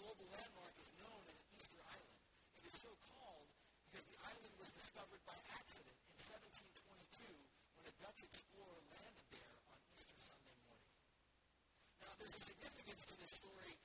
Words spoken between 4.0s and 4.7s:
the island